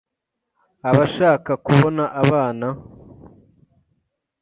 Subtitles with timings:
[0.89, 2.67] abashaka kubona abana,...